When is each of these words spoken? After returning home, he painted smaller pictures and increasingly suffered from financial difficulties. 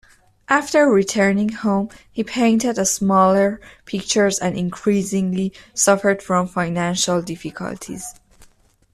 After 0.49 0.87
returning 0.89 1.49
home, 1.49 1.89
he 2.11 2.23
painted 2.23 2.83
smaller 2.85 3.61
pictures 3.85 4.39
and 4.39 4.57
increasingly 4.57 5.53
suffered 5.75 6.23
from 6.23 6.47
financial 6.47 7.21
difficulties. 7.21 8.03